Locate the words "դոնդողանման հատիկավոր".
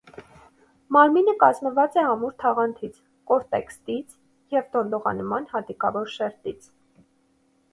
4.77-6.11